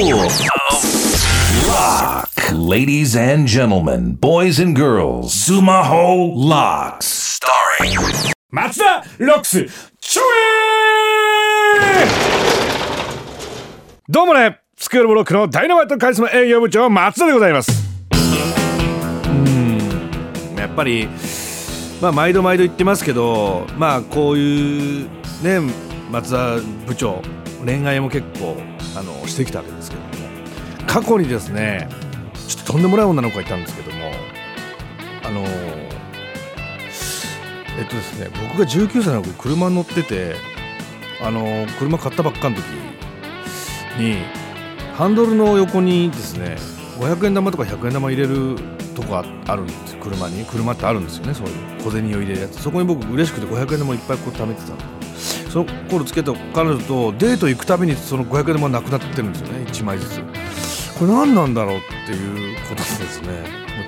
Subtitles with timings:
[0.00, 0.30] Lock.
[2.52, 7.40] Ladies and gentlemen, boys and girls, Sumaho Locks.
[7.40, 7.98] Starring
[8.52, 9.66] 松田ロックス
[9.98, 10.22] ちょ
[11.82, 12.06] え
[14.08, 14.60] どうもね。
[14.76, 17.72] スクールブロックのダイナマイトカリスマ営業部長松田でございます。
[18.12, 20.54] うん。
[20.56, 21.08] やっぱり
[22.00, 25.08] まあ毎度毎度言ってますけどまあこういう
[25.42, 25.58] ね
[26.08, 27.20] 松田部長
[27.66, 30.08] 恋愛も結構あのしてきたわけですけども。
[30.86, 31.88] 過去にですね
[32.48, 34.12] ちょっととんでもない女の子がいたんですけども。
[35.24, 35.42] あの
[37.78, 40.36] えっとですね僕が19歳の頃車に乗ってて
[41.22, 42.62] あの車買ったばっかの時
[43.98, 44.16] に
[44.94, 46.56] ハンドルの横にですね
[46.98, 48.56] 500円玉とか100円玉入れる
[48.96, 49.22] とこあ
[49.54, 51.82] るんです車に車ってあるんですよねそういう。
[51.82, 52.60] 小銭を入れるやつ。
[52.60, 54.97] そこに僕嬉しくて500円玉いっぱいこう貯めてたの。
[55.50, 59.64] その頃つけた彼女とデート行くたびにその500円玉なくなってるんですよね。
[59.66, 60.20] 1枚ずつ。
[60.98, 63.28] これ何なんだろうっていうことですね。
[63.28, 63.40] もう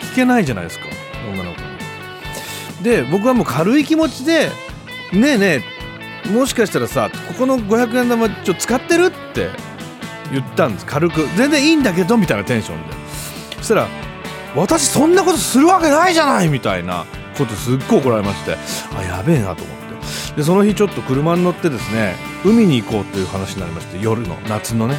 [0.04, 0.86] 聞けないじゃないですか
[1.32, 1.60] 女の子。
[1.60, 4.50] にで僕はもう軽い気持ちで
[5.12, 5.64] 「ねえね
[6.26, 9.50] えもしかしたらさここの500円玉ちょ使ってる?」って
[10.32, 10.86] 言ったんです。
[10.86, 11.28] 軽く。
[11.36, 12.94] 全然いいんだけどみたいなテンションで。
[13.58, 13.88] そしたら
[14.56, 17.04] 「私そんなことするわけないじゃない!」みたいな
[17.36, 18.56] ことすっごい怒られまして。
[18.98, 19.79] あやべえなと思って。
[20.36, 22.14] でその日ちょっと車に乗ってですね
[22.44, 24.98] 海に行こうという話になりまして夜の夏のね。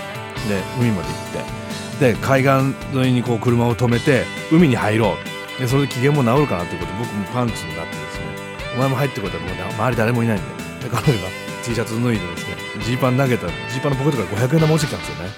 [0.49, 2.13] で海まで行って。
[2.13, 5.15] で海岸沿いにこう車を止めて海に入ろ
[5.57, 5.59] う。
[5.61, 8.25] でそれで機嫌も治るかなということで僕もパンツになってですね
[8.75, 10.87] お前も入ってこいともうね周り誰もいないんで。
[10.87, 11.29] で彼女が
[11.63, 15.31] T シャツ脱いでですねジーパン投げたジーパンのポケットから500円玉落ちてきたんですよね。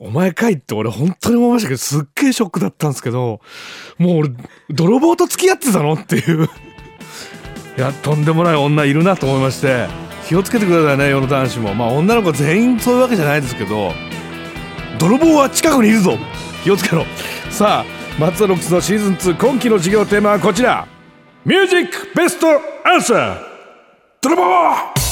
[0.00, 3.40] お前かいって俺本当に思いましたけどすっげえショックだったんですけど
[3.98, 4.30] もう俺
[4.70, 6.48] 泥棒と付き合ってたのっていう。
[7.78, 9.86] いやとんでもない女いるなと思いまして
[10.26, 11.74] 気をつけてくださいね世の男子も。
[11.74, 13.92] まあ女の子全員そういうわけじゃないですけど
[14.98, 16.18] 泥棒は近くにいるぞ。
[16.64, 17.04] 気をつけろ。
[17.50, 20.88] さあ松田ロックスのシーズン2今期の授業テーマはこちら。
[21.44, 22.48] ミュージックベスト
[22.84, 23.38] アンサー。
[24.22, 25.07] 泥棒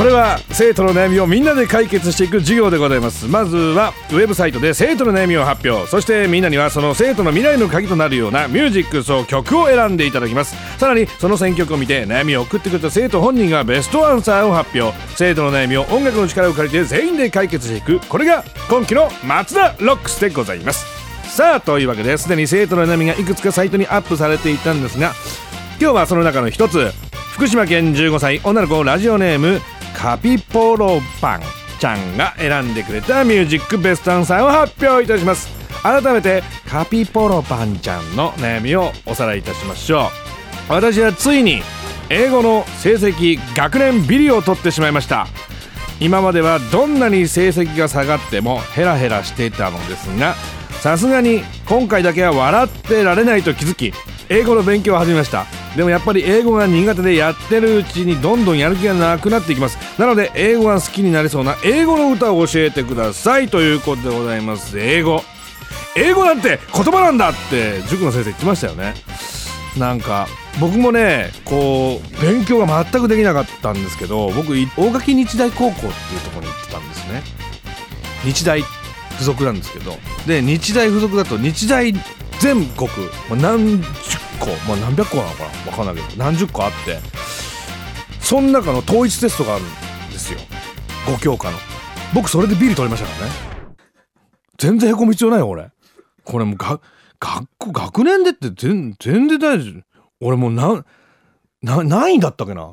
[0.00, 3.26] これは生徒の悩みをみんなで解決していく授業でございます。
[3.26, 5.86] まずはウェブサイトで生徒の悩みを発表。
[5.86, 10.56] そしてみんなにはその生徒の未来の鍵となるようなミュージックそう曲を選んでいただきます。
[10.78, 14.98] さらにその選曲を見て悩みを送ってくれた生徒本人がベストアンサーを発表。
[15.16, 18.00] 生徒の悩みを音楽の力を借りて全員で解決していく。
[18.08, 20.86] これが今期の松田ロックスでございます。
[21.28, 25.12] さあというわけですでに生徒の悩みがいくつかサイトにアップされていたんですが
[25.78, 26.90] 今日はその中の一つ。
[27.32, 29.60] 福島県15歳女の子ラジオネーム
[30.00, 31.42] カピポロパン。
[31.78, 35.48] ちゃんが選んでくれたミュージックベストアンサーを発表いたします。
[35.82, 40.10] 改めてカピポロパンちゃんの悩みをおさらいいたしましょ
[40.68, 40.72] う。
[40.72, 41.62] 私はついに
[42.08, 45.26] 英語の成績学年ビリを取ってしまいました。
[46.00, 50.34] 今まではどんなに成績が下がってもヘラヘラしていたのですが
[50.80, 53.92] さすがに今回だけは笑ってられないと気づき
[54.30, 55.44] 英語の勉強を始めました。
[55.76, 59.78] でもやっぱり英語が苦手でやってるうちにどんどんやる気がなくなっていきます。
[59.98, 64.78] なので英語が好きになりそうな英語の歌を教えてくださいということでございます。
[64.78, 65.22] 英語。
[65.96, 68.94] 英語なんて言葉なんだって塾の先生言ってましたよね。
[69.78, 70.26] なんか
[70.58, 75.90] 僕もねこう勉強が全くできなかったんですけど僕大垣日大高校っていう
[76.24, 77.22] とこに行ってたんですね。
[78.24, 79.96] 日大付属なんですけど。
[80.26, 81.92] で日大付属だと日大
[82.40, 82.88] 全国、
[83.38, 84.09] 何十
[84.40, 85.50] 個、まあ、何百個なのかな？
[85.70, 86.98] 分かんないけど何十個あって。
[88.20, 90.38] その中の統一テストがあるんですよ。
[91.06, 91.58] 5教科の。
[92.14, 93.32] 僕それでビリ取りましたからね。
[94.58, 95.70] 全然へこむ必要ないよ俺。
[96.24, 96.80] これもうが
[97.18, 99.82] 学校学年でって全全然大丈夫。
[100.20, 100.84] 俺もうな
[101.62, 102.72] な何位だったっけな？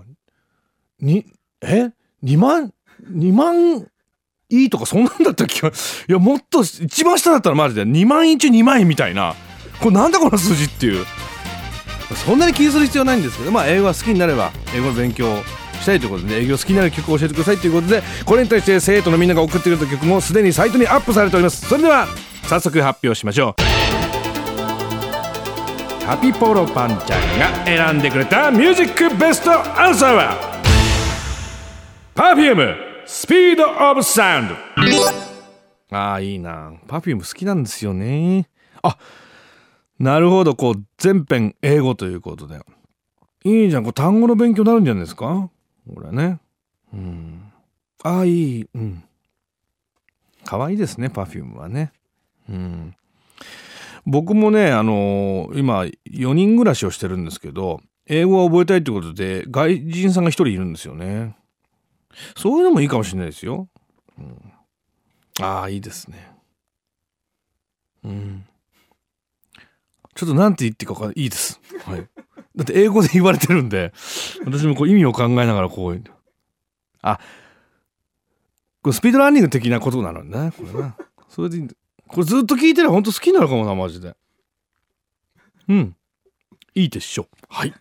[1.00, 1.26] に
[1.62, 1.92] え
[2.24, 2.74] ？2万
[3.12, 3.88] 2万
[4.50, 5.72] いいとかそんなんだったっけい
[6.12, 7.84] やもっと一番下だったらマジで。
[7.84, 9.36] 2万円中2万円みたいな。
[9.80, 11.06] これなんだこの数字っていう。
[12.16, 15.44] そんなに気にする必要ないんですけどまあ英語が好きになれば英語の勉強を
[15.82, 21.68] したいということで、営業好きになる曲を教えてくださいということでこれに対して生徒のみんなが送ってくれた曲もすでにサイトにアップされております。
[21.68, 22.08] それでは
[22.44, 23.62] 早速発表しましょう。
[26.06, 30.62] ハピポロパンちゃんが選んでくれたミュージックベストアンサーは
[32.16, 34.56] Perfume スピードオブサウンド
[35.92, 36.72] ああいいな。
[36.88, 38.50] Perfume 好きなんですよね。
[38.82, 38.98] あ
[40.00, 42.60] なるほどこう全編英語ということで。
[43.44, 45.50] いいじゃんこう単語の勉強になるんじゃないですか？
[45.94, 46.40] これね。
[46.94, 47.52] うん。
[48.04, 49.04] ああいいうん。
[50.44, 51.92] 可愛いですね Perfume はね。
[52.50, 52.96] うん。
[54.06, 61.36] 僕もねあのー今4人暮らしをしてるんですけど英語を覚えたいってことで外人さんが1人いるんですよね。
[62.36, 63.68] そういうのもいいかもしれないですよ、
[64.18, 64.42] うん、
[65.40, 66.32] ああいいですね。
[68.04, 68.46] うん。
[70.18, 71.22] ちょっとなんて言っていいか分かい。
[71.22, 71.62] いいです。
[71.86, 72.08] はい。
[72.56, 73.94] だって英語で言われてるんで
[74.44, 76.04] 私もこう意味を考えながらこう。
[77.04, 77.20] あ
[78.82, 80.52] これスピードランニング的なことなのね。
[80.58, 80.96] これな。
[81.30, 81.76] それでいいんだ。
[82.08, 84.16] これずっと聞いてりゃほんと好きになるかもなマジで。
[85.70, 85.96] うん。
[86.74, 87.28] いいでしょ。
[87.48, 87.74] はい。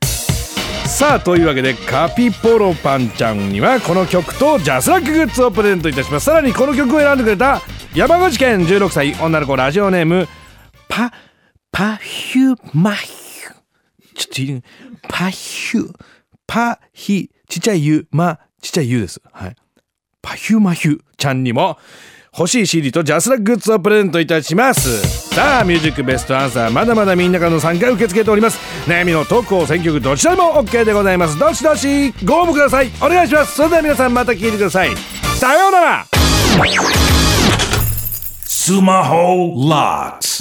[0.87, 6.27] さあというわけでカピポロパンちゃんにはこの曲とジャスラックグッズをプレゼントいたします。
[6.27, 7.63] さらにこの曲を選んでくれた
[7.95, 10.29] 山口県16歳女の子ラジオネーム
[10.89, 11.13] パ
[11.77, 13.55] パフュマヒュ。
[14.15, 14.67] ちょっと
[15.11, 15.93] パヒュ。
[16.47, 17.31] パヒ。
[17.51, 19.21] ちっちゃいユマちっちゃいユです。
[19.31, 19.57] はい。
[20.23, 21.01] パヒュマヒュ。
[21.19, 21.77] ちゃんにも
[22.35, 25.35] 欲しい CD とジャスラグッズをプレゼントいたします。
[25.35, 26.71] さあミュージックベストアンサー。
[26.71, 28.59] まだまだみんなからの参加受け付けております。
[28.91, 31.39] 悩みの投稿選曲どちらでも OK でございます。
[31.39, 32.91] どしどしご応募ください。
[33.03, 33.55] お願いします。
[33.55, 34.97] それでは皆さんまた聞いてください。
[35.39, 36.07] さようなら。
[38.45, 40.36] スマホ LOCKS